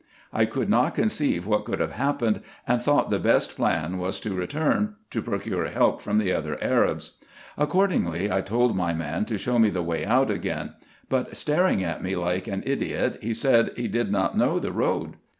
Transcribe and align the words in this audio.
I 0.33 0.45
could 0.45 0.67
not 0.67 0.95
conceive 0.95 1.45
what 1.45 1.63
could 1.63 1.79
have 1.79 1.91
happened, 1.91 2.41
and 2.67 2.81
thought 2.81 3.11
the 3.11 3.19
best 3.19 3.55
plan 3.55 3.99
was 3.99 4.19
to 4.21 4.33
return, 4.33 4.95
to 5.11 5.21
procure 5.21 5.65
help 5.67 6.01
from 6.01 6.17
the 6.17 6.33
other 6.33 6.57
Arabs. 6.59 7.19
Accordingly, 7.55 8.31
I 8.31 8.41
told 8.41 8.75
my 8.75 8.93
man 8.95 9.25
to 9.25 9.37
show 9.37 9.59
me 9.59 9.69
the 9.69 9.83
way 9.83 10.03
out 10.03 10.31
again; 10.31 10.73
but, 11.07 11.37
staring 11.37 11.83
at 11.83 12.01
me 12.01 12.15
like 12.15 12.47
an 12.47 12.63
ideot, 12.65 13.21
he 13.21 13.35
said 13.35 13.73
he 13.75 13.87
did 13.87 14.11
not 14.11 14.35
know 14.35 14.57
the 14.57 14.71
road. 14.71 15.17